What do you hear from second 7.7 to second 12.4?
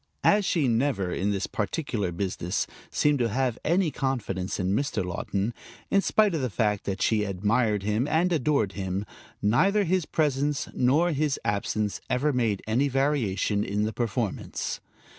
him and adored him, neither his presence nor his absence ever